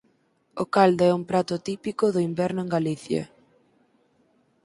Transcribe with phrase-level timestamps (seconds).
[0.63, 3.23] O caldo é un prato típico do inverno en Galicia.